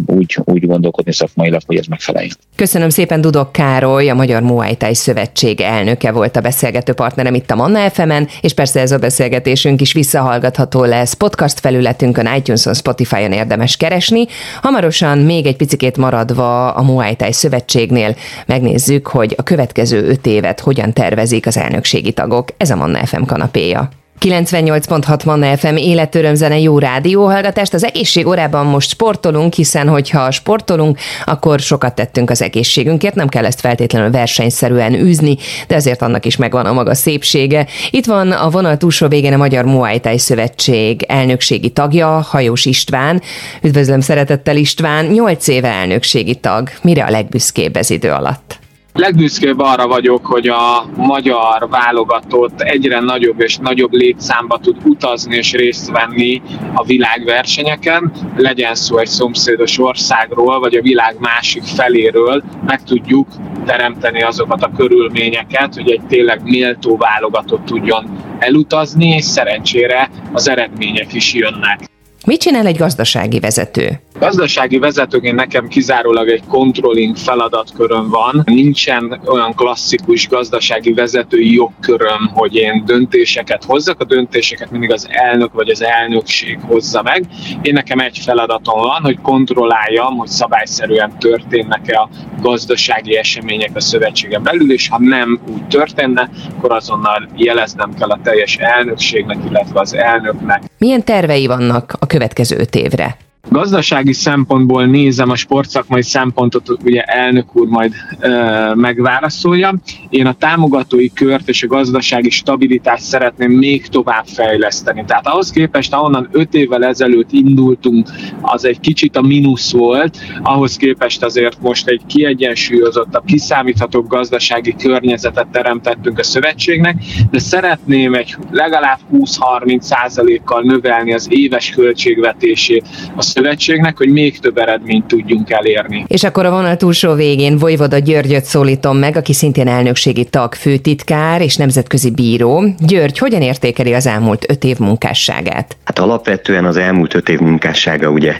úgy, 0.05 0.37
úgy 0.43 0.67
gondolkodni 0.67 1.13
szakmailag, 1.13 1.61
hogy 1.65 1.77
ez 1.77 1.85
megfeleljen. 1.85 2.31
Köszönöm 2.55 2.89
szépen 2.89 3.21
Dudok 3.21 3.51
Károly, 3.51 4.09
a 4.09 4.13
Magyar 4.13 4.41
Muay 4.41 4.75
Thai 4.75 4.95
Szövetség 4.95 5.61
elnöke 5.61 6.11
volt 6.11 6.35
a 6.35 6.41
beszélgető 6.41 6.93
partnerem 6.93 7.33
itt 7.33 7.51
a 7.51 7.55
Manna 7.55 7.89
fm 7.89 8.11
és 8.41 8.53
persze 8.53 8.79
ez 8.79 8.91
a 8.91 8.97
beszélgetésünk 8.97 9.81
is 9.81 9.93
visszahallgatható 9.93 10.83
lesz 10.83 11.13
podcast 11.13 11.59
felületünkön, 11.59 12.35
iTunes-on, 12.37 12.73
Spotify-on 12.73 13.31
érdemes 13.31 13.74
keresni. 13.77 14.25
Hamarosan 14.61 15.17
még 15.17 15.45
egy 15.45 15.55
picikét 15.55 15.97
maradva 15.97 16.71
a 16.71 16.81
Muay 16.81 17.15
Thai 17.15 17.33
Szövetségnél 17.33 18.15
megnézzük, 18.45 19.07
hogy 19.07 19.33
a 19.37 19.43
következő 19.43 20.07
öt 20.07 20.25
évet 20.25 20.59
hogyan 20.59 20.93
tervezik 20.93 21.45
az 21.45 21.57
elnökségi 21.57 22.11
tagok. 22.11 22.47
Ez 22.57 22.69
a 22.69 22.75
Manna 22.75 23.05
FM 23.05 23.23
kanapéja. 23.23 23.89
98.6 24.19 25.25
Manna 25.25 25.57
FM 25.57 25.75
életörömzene 25.75 26.59
jó 26.59 26.79
rádióhallgatást. 26.79 27.73
Az 27.73 27.83
egészség 27.83 28.27
órában 28.27 28.65
most 28.65 28.89
sportolunk, 28.89 29.53
hiszen 29.53 29.87
hogyha 29.87 30.31
sportolunk, 30.31 30.99
akkor 31.25 31.59
sokat 31.59 31.95
tettünk 31.95 32.29
az 32.29 32.41
egészségünkért, 32.41 33.15
nem 33.15 33.27
kell 33.27 33.45
ezt 33.45 33.59
feltétlenül 33.59 34.11
versenyszerűen 34.11 34.93
űzni, 34.93 35.37
de 35.67 35.75
azért 35.75 36.01
annak 36.01 36.25
is 36.25 36.35
megvan 36.35 36.65
a 36.65 36.73
maga 36.73 36.95
szépsége. 36.95 37.67
Itt 37.89 38.05
van 38.05 38.31
a 38.31 38.49
vonal 38.49 38.77
túlsó 38.77 39.07
végén 39.07 39.33
a 39.33 39.37
Magyar 39.37 39.65
Muay 39.65 39.99
Thai 39.99 40.17
Szövetség 40.17 41.03
elnökségi 41.03 41.69
tagja, 41.69 42.07
Hajós 42.07 42.65
István. 42.65 43.21
Üdvözlöm 43.61 43.99
szeretettel 43.99 44.57
István, 44.57 45.05
8 45.05 45.47
éve 45.47 45.67
elnökségi 45.67 46.35
tag. 46.35 46.69
Mire 46.81 47.03
a 47.03 47.09
legbüszkébb 47.09 47.75
ez 47.75 47.89
idő 47.89 48.11
alatt? 48.11 48.63
Legbüszkébb 48.97 49.59
arra 49.59 49.87
vagyok, 49.87 50.25
hogy 50.25 50.47
a 50.47 50.85
magyar 50.95 51.67
válogatott 51.69 52.61
egyre 52.61 52.99
nagyobb 52.99 53.41
és 53.41 53.57
nagyobb 53.57 53.93
létszámba 53.93 54.57
tud 54.57 54.77
utazni 54.83 55.35
és 55.35 55.51
részt 55.51 55.91
venni 55.91 56.41
a 56.73 56.83
világversenyeken, 56.83 58.11
legyen 58.37 58.75
szó 58.75 58.97
egy 58.97 59.07
szomszédos 59.07 59.79
országról, 59.79 60.59
vagy 60.59 60.75
a 60.75 60.81
világ 60.81 61.15
másik 61.19 61.63
feléről, 61.63 62.43
meg 62.65 62.83
tudjuk 62.83 63.27
teremteni 63.65 64.21
azokat 64.21 64.63
a 64.63 64.71
körülményeket, 64.77 65.73
hogy 65.73 65.91
egy 65.91 66.01
tényleg 66.07 66.41
méltó 66.43 66.97
válogatott 66.97 67.65
tudjon 67.65 68.17
elutazni, 68.39 69.07
és 69.07 69.23
szerencsére 69.23 70.09
az 70.33 70.49
eredmények 70.49 71.13
is 71.13 71.33
jönnek. 71.33 71.79
Mit 72.25 72.39
csinál 72.39 72.65
egy 72.65 72.77
gazdasági 72.77 73.39
vezető? 73.39 74.04
Gazdasági 74.19 74.77
vezetőként 74.77 75.35
nekem 75.35 75.67
kizárólag 75.67 76.29
egy 76.29 76.43
controlling 76.47 77.17
feladatköröm 77.17 78.09
van. 78.09 78.41
Nincsen 78.45 79.21
olyan 79.25 79.53
klasszikus 79.53 80.27
gazdasági 80.27 80.93
vezetői 80.93 81.53
jogköröm, 81.53 82.29
hogy 82.33 82.55
én 82.55 82.83
döntéseket 82.85 83.63
hozzak. 83.63 83.99
A 83.99 84.03
döntéseket 84.03 84.71
mindig 84.71 84.91
az 84.91 85.07
elnök 85.09 85.53
vagy 85.53 85.69
az 85.69 85.83
elnökség 85.83 86.59
hozza 86.61 87.01
meg. 87.01 87.25
Én 87.61 87.73
nekem 87.73 87.99
egy 87.99 88.17
feladatom 88.17 88.81
van, 88.81 89.01
hogy 89.01 89.21
kontrolláljam, 89.21 90.17
hogy 90.17 90.27
szabályszerűen 90.27 91.19
történnek-e 91.19 91.99
a 91.99 92.09
gazdasági 92.41 93.17
események 93.17 93.71
a 93.73 93.79
szövetségen 93.79 94.43
belül, 94.43 94.71
és 94.71 94.89
ha 94.89 94.99
nem 94.99 95.39
úgy 95.53 95.67
történne, 95.67 96.29
akkor 96.57 96.71
azonnal 96.71 97.29
jeleznem 97.35 97.93
kell 97.93 98.09
a 98.09 98.19
teljes 98.23 98.55
elnökségnek, 98.55 99.37
illetve 99.49 99.79
az 99.79 99.93
elnöknek. 99.93 100.63
Milyen 100.77 101.03
tervei 101.03 101.47
vannak 101.47 101.93
a 101.99 102.05
következő 102.05 102.57
öt 102.57 102.75
évre? 102.75 103.17
Gazdasági 103.49 104.13
szempontból 104.13 104.85
nézem 104.85 105.29
a 105.29 105.35
sportszakmai 105.35 106.01
szempontot, 106.01 106.69
ugye 106.83 107.01
elnök 107.01 107.55
úr 107.55 107.67
majd 107.67 107.93
ö, 108.19 108.71
megválaszolja. 108.75 109.73
Én 110.09 110.25
a 110.25 110.33
támogatói 110.33 111.13
kört 111.13 111.49
és 111.49 111.63
a 111.63 111.67
gazdasági 111.67 112.29
stabilitást 112.29 113.03
szeretném 113.03 113.51
még 113.51 113.87
tovább 113.87 114.25
fejleszteni. 114.25 115.03
Tehát 115.07 115.27
ahhoz 115.27 115.51
képest, 115.51 115.93
ahonnan 115.93 116.29
öt 116.31 116.53
évvel 116.53 116.85
ezelőtt 116.85 117.31
indultunk, 117.31 118.09
az 118.41 118.65
egy 118.65 118.79
kicsit 118.79 119.15
a 119.15 119.21
mínusz 119.21 119.71
volt, 119.71 120.17
ahhoz 120.43 120.75
képest 120.75 121.23
azért 121.23 121.61
most 121.61 121.87
egy 121.87 122.01
kiegyensúlyozottabb, 122.07 123.25
kiszámíthatóbb 123.25 124.07
gazdasági 124.07 124.75
környezetet 124.75 125.47
teremtettünk 125.47 126.19
a 126.19 126.23
szövetségnek, 126.23 127.03
de 127.31 127.39
szeretném 127.39 128.13
egy 128.13 128.35
legalább 128.51 128.99
20-30 129.13 129.79
százalékkal 129.79 130.61
növelni 130.61 131.13
az 131.13 131.27
éves 131.29 131.69
költségvetését 131.69 132.85
a 133.15 133.21
szövetségnek, 133.35 133.97
hogy 133.97 134.09
még 134.09 134.39
több 134.39 134.57
eredményt 134.57 135.05
tudjunk 135.05 135.49
elérni. 135.49 136.05
És 136.07 136.23
akkor 136.23 136.45
a 136.45 136.51
vonal 136.51 136.75
túlsó 136.75 137.13
végén 137.13 137.57
Vojvoda 137.57 137.97
Györgyöt 137.97 138.43
szólítom 138.43 138.97
meg, 138.97 139.15
aki 139.15 139.33
szintén 139.33 139.67
elnökségi 139.67 140.25
tag, 140.25 140.53
főtitkár 140.53 141.41
és 141.41 141.55
nemzetközi 141.55 142.11
bíró. 142.11 142.63
György, 142.79 143.17
hogyan 143.17 143.41
értékeli 143.41 143.93
az 143.93 144.07
elmúlt 144.07 144.45
öt 144.49 144.63
év 144.63 144.77
munkásságát? 144.77 145.77
Hát 145.83 145.99
alapvetően 145.99 146.65
az 146.65 146.77
elmúlt 146.77 147.13
öt 147.13 147.29
év 147.29 147.39
munkássága 147.39 148.09
ugye 148.09 148.39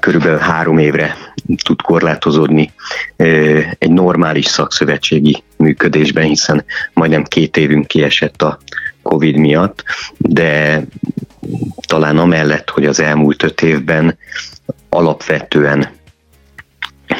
körülbelül 0.00 0.38
három 0.38 0.78
évre 0.78 1.16
tud 1.64 1.82
korlátozódni 1.82 2.72
egy 3.78 3.90
normális 3.90 4.46
szakszövetségi 4.46 5.42
működésben, 5.56 6.24
hiszen 6.24 6.64
majdnem 6.92 7.22
két 7.22 7.56
évünk 7.56 7.86
kiesett 7.86 8.42
a 8.42 8.58
Covid 9.04 9.36
miatt, 9.36 9.84
de 10.16 10.84
talán 11.86 12.18
amellett, 12.18 12.70
hogy 12.70 12.86
az 12.86 13.00
elmúlt 13.00 13.42
öt 13.42 13.62
évben 13.62 14.18
alapvetően 14.88 15.88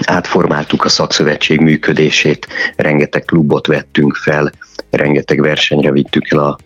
átformáltuk 0.05 0.85
a 0.85 0.89
szakszövetség 0.89 1.61
működését, 1.61 2.47
rengeteg 2.77 3.25
klubot 3.25 3.67
vettünk 3.67 4.15
fel, 4.15 4.53
rengeteg 4.91 5.41
versenyre 5.41 5.93
vittük 5.93 6.31
el 6.33 6.39
a 6.39 6.59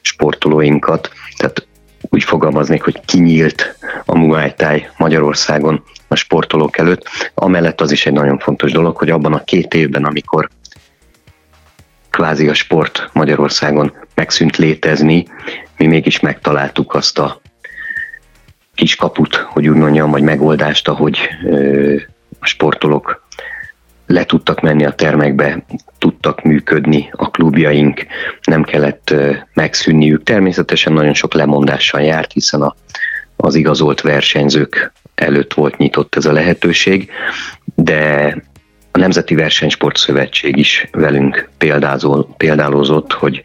sportolóinkat, 0.00 1.10
tehát 1.36 1.66
úgy 2.00 2.24
fogalmaznék, 2.24 2.82
hogy 2.82 3.00
kinyílt 3.04 3.76
a 4.04 4.18
Muay 4.18 4.54
Thai 4.56 4.86
Magyarországon 4.96 5.82
a 6.08 6.14
sportolók 6.14 6.78
előtt. 6.78 7.08
Amellett 7.34 7.80
az 7.80 7.90
is 7.90 8.06
egy 8.06 8.12
nagyon 8.12 8.38
fontos 8.38 8.72
dolog, 8.72 8.96
hogy 8.96 9.10
abban 9.10 9.32
a 9.32 9.44
két 9.44 9.74
évben, 9.74 10.04
amikor 10.04 10.48
kvázi 12.18 12.48
a 12.48 12.54
sport 12.54 13.10
Magyarországon 13.12 13.92
megszűnt 14.14 14.56
létezni, 14.56 15.26
mi 15.76 15.86
mégis 15.86 16.20
megtaláltuk 16.20 16.94
azt 16.94 17.18
a 17.18 17.40
kiskaput, 18.74 19.34
hogy 19.34 19.68
úgy 19.68 19.76
mondjam, 19.76 20.10
vagy 20.10 20.22
megoldást, 20.22 20.88
ahogy 20.88 21.18
a 22.38 22.46
sportolók 22.46 23.26
le 24.06 24.24
tudtak 24.24 24.60
menni 24.60 24.84
a 24.84 24.92
termekbe, 24.92 25.64
tudtak 25.98 26.42
működni 26.42 27.08
a 27.12 27.30
klubjaink, 27.30 28.06
nem 28.42 28.62
kellett 28.62 29.14
megszűnniük. 29.54 30.22
Természetesen 30.22 30.92
nagyon 30.92 31.14
sok 31.14 31.34
lemondással 31.34 32.00
járt, 32.00 32.32
hiszen 32.32 32.62
a, 32.62 32.74
az 33.36 33.54
igazolt 33.54 34.00
versenyzők 34.00 34.92
előtt 35.14 35.54
volt 35.54 35.76
nyitott 35.76 36.14
ez 36.14 36.24
a 36.24 36.32
lehetőség, 36.32 37.10
de 37.74 38.34
a 38.90 38.98
Nemzeti 38.98 39.34
Versenysport 39.34 39.96
Szövetség 39.96 40.56
is 40.56 40.88
velünk 40.92 41.48
példázol, 41.58 42.34
példálózott, 42.36 43.12
hogy 43.12 43.40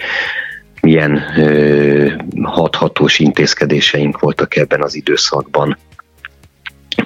milyen 0.82 1.24
ö, 1.38 2.12
hathatós 2.42 3.20
intézkedéseink 3.20 4.20
voltak 4.20 4.56
ebben 4.56 4.82
az 4.82 4.96
időszakban, 4.96 5.78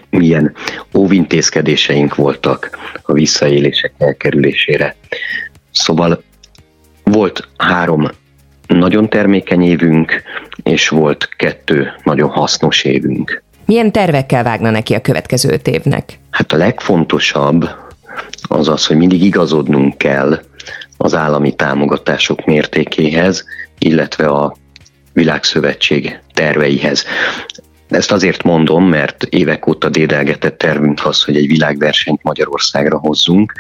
milyen 0.09 0.53
óvintézkedéseink 0.93 2.15
voltak 2.15 2.69
a 3.01 3.13
visszaélések 3.13 3.93
elkerülésére. 3.97 4.95
Szóval 5.71 6.23
volt 7.03 7.47
három 7.57 8.09
nagyon 8.67 9.09
termékeny 9.09 9.61
évünk, 9.61 10.23
és 10.63 10.89
volt 10.89 11.29
kettő 11.37 11.93
nagyon 12.03 12.29
hasznos 12.29 12.83
évünk. 12.83 13.43
Milyen 13.65 13.91
tervekkel 13.91 14.43
vágna 14.43 14.69
neki 14.69 14.93
a 14.93 15.01
következő 15.01 15.49
öt 15.49 15.67
évnek? 15.67 16.19
Hát 16.29 16.51
a 16.51 16.57
legfontosabb 16.57 17.69
az 18.47 18.67
az, 18.67 18.85
hogy 18.85 18.97
mindig 18.97 19.23
igazodnunk 19.23 19.97
kell 19.97 20.39
az 20.97 21.15
állami 21.15 21.55
támogatások 21.55 22.45
mértékéhez, 22.45 23.45
illetve 23.77 24.27
a 24.27 24.55
világszövetség 25.13 26.19
terveihez. 26.33 27.05
Ezt 27.89 28.11
azért 28.11 28.43
mondom, 28.43 28.85
mert 28.85 29.23
évek 29.23 29.67
óta 29.67 29.89
dédelgetett 29.89 30.57
tervünk 30.57 31.05
az, 31.05 31.23
hogy 31.23 31.35
egy 31.35 31.47
világversenyt 31.47 32.23
Magyarországra 32.23 32.97
hozzunk, 32.97 33.53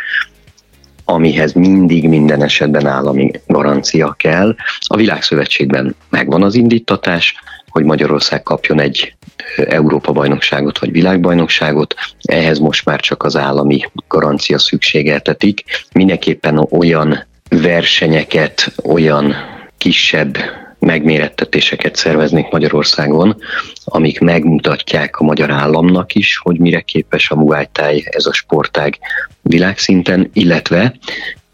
amihez 1.05 1.53
mindig 1.53 2.07
minden 2.07 2.43
esetben 2.43 2.87
állami 2.87 3.31
garancia 3.47 4.15
kell. 4.17 4.55
A 4.79 4.95
világszövetségben 4.95 5.95
megvan 6.09 6.43
az 6.43 6.55
indítatás, 6.55 7.35
hogy 7.77 7.85
Magyarország 7.85 8.43
kapjon 8.43 8.79
egy 8.79 9.13
Európa-bajnokságot 9.55 10.79
vagy 10.79 10.91
világbajnokságot, 10.91 11.95
ehhez 12.21 12.59
most 12.59 12.85
már 12.85 12.99
csak 12.99 13.23
az 13.23 13.35
állami 13.35 13.81
garancia 14.07 14.57
szükségeltetik. 14.57 15.63
Mindenképpen 15.91 16.67
olyan 16.69 17.25
versenyeket, 17.49 18.73
olyan 18.83 19.35
kisebb 19.77 20.37
megmérettetéseket 20.79 21.95
szerveznék 21.95 22.49
Magyarországon, 22.49 23.37
amik 23.83 24.19
megmutatják 24.19 25.19
a 25.19 25.23
magyar 25.23 25.51
államnak 25.51 26.13
is, 26.13 26.37
hogy 26.37 26.59
mire 26.59 26.81
képes 26.81 27.31
a 27.31 27.35
Muay 27.35 27.67
ez 28.03 28.25
a 28.25 28.33
sportág 28.33 28.97
világszinten, 29.41 30.29
illetve 30.33 30.95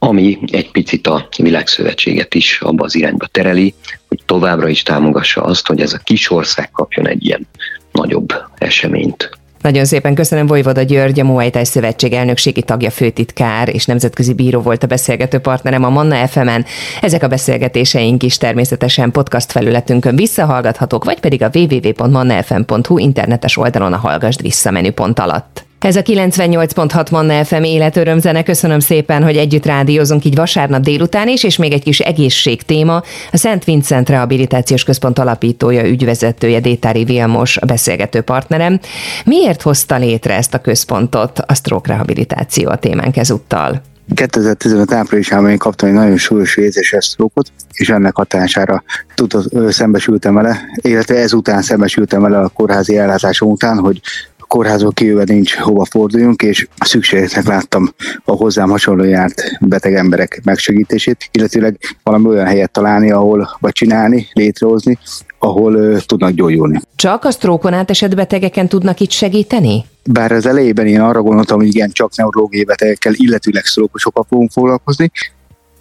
ami 0.07 0.39
egy 0.51 0.71
picit 0.71 1.07
a 1.07 1.27
világszövetséget 1.37 2.33
is 2.33 2.59
abba 2.61 2.83
az 2.83 2.95
irányba 2.95 3.25
tereli, 3.25 3.73
hogy 4.07 4.19
továbbra 4.25 4.67
is 4.67 4.83
támogassa 4.83 5.41
azt, 5.41 5.67
hogy 5.67 5.81
ez 5.81 5.93
a 5.93 5.97
kis 5.97 6.31
ország 6.31 6.71
kapjon 6.71 7.07
egy 7.07 7.25
ilyen 7.25 7.47
nagyobb 7.91 8.33
eseményt. 8.57 9.29
Nagyon 9.61 9.85
szépen 9.85 10.15
köszönöm 10.15 10.47
Vojvoda 10.47 10.81
György, 10.81 11.19
a 11.19 11.23
Muay 11.23 11.49
Thai 11.49 11.65
Szövetség 11.65 12.13
elnökségi 12.13 12.61
tagja, 12.61 12.89
főtitkár 12.89 13.69
és 13.69 13.85
nemzetközi 13.85 14.33
bíró 14.33 14.61
volt 14.61 14.83
a 14.83 14.87
beszélgető 14.87 15.39
partnerem 15.39 15.83
a 15.83 15.89
Manna 15.89 16.27
FM-en. 16.27 16.65
Ezek 17.01 17.23
a 17.23 17.27
beszélgetéseink 17.27 18.23
is 18.23 18.37
természetesen 18.37 19.11
podcast 19.11 19.51
felületünkön 19.51 20.15
visszahallgathatók, 20.15 21.03
vagy 21.03 21.19
pedig 21.19 21.41
a 21.41 21.49
www.mannafm.hu 21.53 22.97
internetes 22.97 23.57
oldalon 23.57 23.93
a 23.93 23.97
Hallgasd 23.97 24.41
vissza 24.41 24.71
menüpont 24.71 25.19
alatt. 25.19 25.65
Ez 25.83 25.95
a 25.95 26.01
98.6 26.01 27.11
Manna 27.11 27.45
FM 27.45 27.63
életörömzene. 27.63 28.43
Köszönöm 28.43 28.79
szépen, 28.79 29.23
hogy 29.23 29.37
együtt 29.37 29.65
rádiózunk 29.65 30.25
így 30.25 30.35
vasárnap 30.35 30.81
délután 30.81 31.27
is, 31.27 31.43
és 31.43 31.57
még 31.57 31.73
egy 31.73 31.83
kis 31.83 31.99
egészség 31.99 32.61
téma. 32.61 33.03
A 33.31 33.37
Szent 33.37 33.63
Vincent 33.63 34.09
Rehabilitációs 34.09 34.83
Központ 34.83 35.19
alapítója, 35.19 35.87
ügyvezetője 35.87 36.59
Détári 36.59 37.03
Vilmos 37.03 37.57
a 37.57 37.65
beszélgető 37.65 38.21
partnerem. 38.21 38.79
Miért 39.25 39.61
hozta 39.61 39.97
létre 39.97 40.35
ezt 40.35 40.53
a 40.53 40.61
központot? 40.61 41.39
A 41.39 41.53
stroke 41.53 41.91
rehabilitáció 41.91 42.69
a 42.69 42.75
témánk 42.77 43.17
ezúttal. 43.17 43.81
2015 44.15 44.91
áprilisában 44.91 45.49
én 45.49 45.57
kaptam 45.57 45.89
egy 45.89 45.95
nagyon 45.95 46.17
súlyos 46.17 46.55
vézéses 46.55 47.05
sztrókot, 47.05 47.51
és 47.73 47.89
ennek 47.89 48.15
hatására 48.15 48.83
tudott, 49.15 49.71
szembesültem 49.71 50.33
vele, 50.33 50.59
illetve 50.75 51.15
ezután 51.15 51.61
szembesültem 51.61 52.21
vele 52.21 52.39
a 52.39 52.47
kórházi 52.47 52.97
ellátásom 52.97 53.49
után, 53.49 53.77
hogy 53.77 54.01
kórházból 54.47 54.91
kijöve 54.91 55.23
nincs 55.23 55.55
hova 55.55 55.85
forduljunk, 55.85 56.41
és 56.41 56.67
szükségesnek 56.79 57.47
láttam 57.47 57.93
a 58.25 58.31
hozzám 58.31 58.69
hasonló 58.69 59.03
járt 59.03 59.41
beteg 59.59 59.95
emberek 59.95 60.41
megsegítését, 60.43 61.29
illetőleg 61.31 61.77
valami 62.03 62.27
olyan 62.27 62.45
helyet 62.45 62.71
találni, 62.71 63.11
ahol 63.11 63.57
vagy 63.59 63.71
csinálni, 63.71 64.27
létrehozni, 64.33 64.97
ahol 65.39 65.75
uh, 65.75 65.99
tudnak 65.99 66.31
gyógyulni. 66.31 66.79
Csak 66.95 67.25
a 67.25 67.31
sztrókon 67.31 67.73
átesett 67.73 68.15
betegeken 68.15 68.67
tudnak 68.67 68.99
itt 68.99 69.11
segíteni? 69.11 69.85
Bár 70.03 70.31
az 70.31 70.45
elejében 70.45 70.87
én 70.87 71.01
arra 71.01 71.21
gondoltam, 71.21 71.57
hogy 71.57 71.67
igen, 71.67 71.89
csak 71.91 72.15
neurológiai 72.15 72.63
betegekkel, 72.63 73.13
illetőleg 73.15 73.65
sztrókosokkal 73.65 74.25
fogunk 74.29 74.51
foglalkozni, 74.51 75.11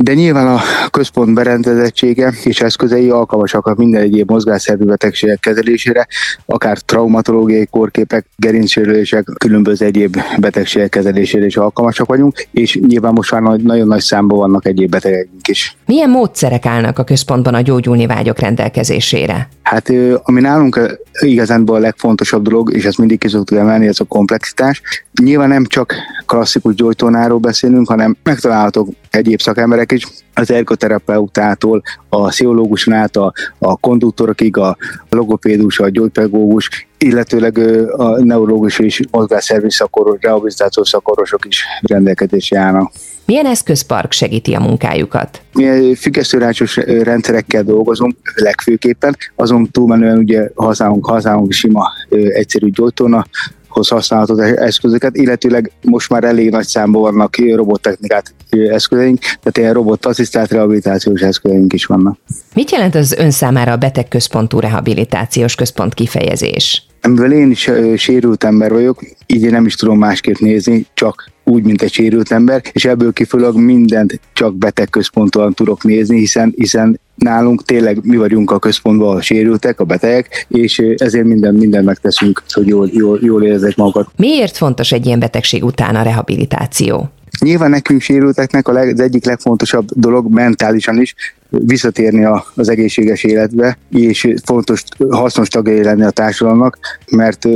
de 0.03 0.15
nyilván 0.15 0.47
a 0.47 0.61
központ 0.91 1.35
berendezettsége 1.35 2.33
és 2.45 2.61
eszközei 2.61 3.11
alkalmasak 3.11 3.67
a 3.67 3.75
minden 3.77 4.03
egyéb 4.03 4.31
mozgásszervű 4.31 4.85
betegségek 4.85 5.41
kezelésére, 5.41 6.07
akár 6.47 6.79
traumatológiai 6.79 7.67
kórképek, 7.67 8.27
gerincsérülések, 8.37 9.25
különböző 9.39 9.87
egyéb 9.87 10.17
betegségek 10.39 10.89
kezelésére 10.89 11.47
is 11.47 11.57
alkalmasak 11.57 12.07
vagyunk, 12.07 12.47
és 12.51 12.79
nyilván 12.87 13.13
most 13.13 13.31
már 13.33 13.43
nagyon 13.43 13.87
nagy 13.87 14.01
számban 14.01 14.39
vannak 14.39 14.67
egyéb 14.67 14.91
betegek 14.91 15.29
is. 15.49 15.77
Milyen 15.87 16.11
módszerek 16.11 16.67
állnak 16.67 16.99
a 16.99 17.05
központban 17.05 17.55
a 17.55 17.61
gyógyulni 17.61 18.07
vágyok 18.07 18.39
rendelkezésére? 18.39 19.49
Hát 19.73 19.93
ami 20.23 20.41
nálunk 20.41 20.99
igazán 21.21 21.65
a 21.65 21.79
legfontosabb 21.79 22.43
dolog, 22.43 22.73
és 22.75 22.85
ezt 22.85 22.99
mindig 22.99 23.19
ki 23.19 23.29
szoktuk 23.29 23.59
emelni, 23.59 23.87
ez 23.87 24.01
a 24.01 24.05
komplexitás. 24.05 24.83
Nyilván 25.23 25.49
nem 25.49 25.65
csak 25.65 25.95
klasszikus 26.27 26.75
gyógytornáról 26.75 27.39
beszélünk, 27.39 27.89
hanem 27.89 28.17
megtalálhatók 28.23 28.89
egyéb 29.11 29.41
szakemberek 29.41 29.93
is, 29.93 30.07
az 30.35 30.51
ergoterapeutától, 30.51 31.83
a 32.09 32.29
pszichológuson 32.29 32.95
át, 32.95 33.17
a, 33.17 33.33
a 33.59 33.77
konduktorokig, 33.77 34.57
a 34.57 34.77
logopédus, 35.09 35.79
a 35.79 35.89
gyógypedagógus, 35.89 36.87
illetőleg 36.99 37.59
a 37.97 38.23
neurológus 38.23 38.79
és 38.79 39.03
mozgásszervi 39.11 39.71
szakoros, 39.71 40.17
rehabilitációs 40.21 40.89
szakorosok 40.89 41.45
is 41.45 41.65
rendelkezésre 41.81 42.59
állnak. 42.59 42.93
Milyen 43.25 43.47
eszközpark 43.47 44.13
segíti 44.13 44.55
a 44.55 44.61
munkájukat? 44.61 45.43
Mi 45.53 45.95
függesztőrácsos 45.95 46.77
rendszerekkel 46.77 47.63
dolgozunk 47.63 48.17
legfőképpen, 48.35 49.17
azon 49.37 49.71
túlmenően 49.71 50.19
ugye 50.19 50.49
használunk, 50.55 51.07
használunk 51.07 51.53
sima 51.53 51.85
egyszerű 52.11 52.71
gyógytorna, 52.71 53.27
hoz 53.73 53.89
használható 53.89 54.41
eszközöket, 54.41 55.17
illetőleg 55.17 55.71
most 55.83 56.11
már 56.11 56.25
elég 56.25 56.51
nagy 56.51 56.67
számban 56.67 57.03
vannak 57.03 57.37
robottechnikát 57.55 58.35
eszközeink, 58.51 59.19
tehát 59.19 59.59
ilyen 59.59 59.73
robotasszisztált 59.73 60.51
rehabilitációs 60.51 61.21
eszközeink 61.21 61.73
is 61.73 61.85
vannak. 61.85 62.19
Mit 62.55 62.71
jelent 62.71 62.95
az 62.95 63.13
ön 63.13 63.31
számára 63.31 63.73
a 63.73 63.77
betegközpontú 63.77 64.61
rehabilitációs 64.61 65.55
központ 65.55 65.95
kifejezés? 65.95 66.87
Mivel 67.09 67.33
én 67.33 67.51
is 67.51 67.71
sérült 67.97 68.45
ember 68.45 68.73
vagyok, 68.73 69.03
így 69.27 69.43
én 69.43 69.51
nem 69.51 69.67
is 69.67 69.75
tudom 69.75 69.99
másképp 69.99 70.37
nézni, 70.37 70.87
csak 70.95 71.31
úgy, 71.45 71.65
mint 71.65 71.83
egy 71.83 71.93
sérült 71.93 72.31
ember, 72.31 72.63
és 72.73 72.85
ebből 72.85 73.13
kifolyólag 73.13 73.57
mindent 73.57 74.21
csak 74.33 74.57
betegközpontúan 74.57 75.55
tudok 75.55 75.85
nézni, 75.85 76.19
hiszen, 76.19 76.53
hiszen 76.57 77.01
nálunk 77.15 77.65
tényleg 77.65 77.99
mi 78.03 78.17
vagyunk 78.17 78.51
a 78.51 78.59
központban 78.59 79.17
a 79.17 79.21
sérültek, 79.21 79.81
a 79.81 79.85
betegek, 79.85 80.47
és 80.49 80.79
ezért 80.97 81.25
minden, 81.25 81.55
minden 81.55 81.85
megteszünk, 81.85 82.43
hogy 82.49 82.67
jól, 82.67 82.89
jól, 82.93 83.19
jól 83.23 83.45
érezzek 83.45 83.77
magukat. 83.77 84.09
Miért 84.17 84.57
fontos 84.57 84.93
egy 84.93 85.07
ilyen 85.07 85.19
betegség 85.19 85.65
után 85.65 85.97
a 85.97 86.03
rehabilitáció? 86.03 87.11
Nyilván 87.41 87.71
nekünk 87.71 88.01
sérülteknek 88.01 88.69
a 88.69 88.73
leg, 88.73 88.89
az 88.89 89.01
egyik 89.01 89.25
legfontosabb 89.25 89.89
dolog 89.95 90.33
mentálisan 90.33 91.01
is, 91.01 91.15
visszatérni 91.59 92.25
az 92.55 92.69
egészséges 92.69 93.25
életbe, 93.25 93.79
és 93.91 94.35
fontos, 94.45 94.85
hasznos 95.11 95.49
tagjai 95.49 95.83
lenni 95.83 96.05
a 96.05 96.11
társadalomnak, 96.11 96.79
mert 97.11 97.49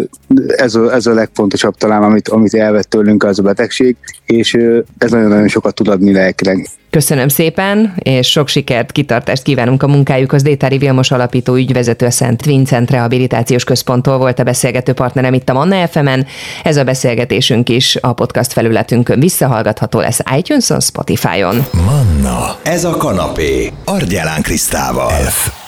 ez 0.47 0.75
a, 0.75 0.95
ez 0.95 1.07
a 1.07 1.15
legfontosabb 1.15 1.77
talán, 1.77 2.03
amit, 2.03 2.29
amit 2.29 2.55
elvett 2.55 2.91
tőlünk 2.91 3.25
az 3.25 3.39
a 3.39 3.43
betegség, 3.43 3.97
és 4.27 4.55
ez 4.99 5.11
nagyon-nagyon 5.11 5.49
sokat 5.49 5.75
tud 5.75 5.89
adni 5.89 6.13
lelkileg. 6.13 6.69
Köszönöm 6.97 7.29
szépen, 7.29 7.93
és 7.97 8.31
sok 8.31 8.49
sikert, 8.49 8.93
kitartást 8.93 9.43
kívánunk 9.43 9.83
a 9.83 9.87
munkájukhoz. 9.87 10.43
Détári 10.43 10.79
Vilmos 10.79 11.11
alapító 11.11 11.55
ügyvezető 11.55 12.07
a 12.07 12.11
Szent 12.11 12.45
Vincent 12.45 12.91
Rehabilitációs 12.91 13.65
Központtól 13.65 14.19
volt 14.19 14.39
a 14.39 14.43
beszélgető 14.43 14.93
partnerem 14.93 15.35
itt 15.35 15.49
a 15.49 15.53
Manna 15.53 15.87
fm 15.87 16.07
-en. 16.07 16.27
Ez 16.63 16.77
a 16.77 16.85
beszélgetésünk 16.85 17.69
is 17.69 17.97
a 18.01 18.13
podcast 18.13 18.53
felületünkön 18.53 19.21
visszahallgatható 19.21 20.01
lesz 20.01 20.21
iTunes-on, 20.37 20.81
Spotify-on. 20.81 21.67
Manna, 21.85 22.57
ez 22.63 22.85
a 22.85 22.97
kanapé, 22.97 23.73
Argyelán 23.85 24.43
Krisztával. 24.43 25.11
F. 25.11 25.66